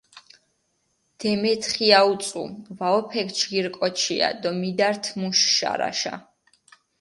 [1.19, 2.41] დემეთხია უწუ,
[2.77, 6.13] ვაჸოფექ ჯგირი კოჩია დო მიდართჷ მუშ შარაშა.